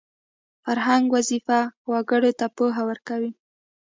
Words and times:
فرهنګ 0.63 1.05
وظیفه 1.15 1.59
وګړو 1.91 2.31
ته 2.39 2.45
پوهه 2.55 2.83
ورکوي 2.89 3.31